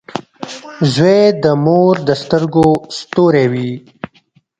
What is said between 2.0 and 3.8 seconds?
د سترګو ستوری وي.